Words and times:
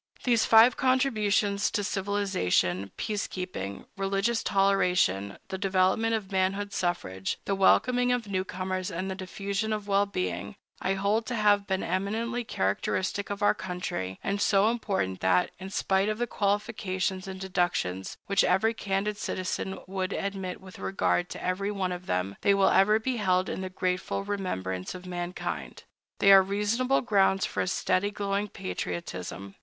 These 0.23 0.45
five 0.47 0.77
contributions 0.77 1.69
to 1.69 1.83
civilization—peace 1.83 3.27
keeping, 3.27 3.85
religious 3.95 4.41
toleration, 4.41 5.37
the 5.49 5.59
development 5.59 6.15
of 6.15 6.31
manhood 6.31 6.73
suffrage, 6.73 7.37
the 7.45 7.53
welcoming 7.53 8.11
of 8.11 8.25
newcomers, 8.27 8.89
and 8.89 9.11
the 9.11 9.15
diffusion 9.15 9.71
of 9.71 9.87
wellbeing—I 9.87 10.93
hold 10.95 11.27
to 11.27 11.35
have 11.35 11.67
been 11.67 11.83
eminently 11.83 12.43
characteristic 12.43 13.29
of 13.29 13.43
our 13.43 13.53
country, 13.53 14.19
and 14.23 14.41
so 14.41 14.69
important 14.71 15.19
that, 15.19 15.51
in 15.59 15.69
spite 15.69 16.09
of 16.09 16.17
the 16.17 16.25
qualifications 16.25 17.27
and 17.27 17.39
deductions 17.39 18.17
which 18.25 18.43
every 18.43 18.73
candid 18.73 19.17
citizen 19.17 19.77
would 19.85 20.13
admit 20.13 20.59
with 20.59 20.79
regard 20.79 21.29
to 21.29 21.43
every 21.43 21.69
one 21.69 21.91
of 21.91 22.07
them, 22.07 22.37
they 22.41 22.55
will 22.55 22.69
ever 22.69 22.97
be 22.97 23.17
held 23.17 23.49
in 23.49 23.61
the 23.61 23.69
grateful 23.69 24.23
remembrance 24.23 24.95
of 24.95 25.05
mankind. 25.05 25.83
They 26.17 26.31
are 26.31 26.41
reasonable 26.41 27.01
grounds 27.01 27.45
for 27.45 27.61
a 27.61 27.67
steady, 27.67 28.09
glowing 28.09 28.47
patriotism. 28.47 29.53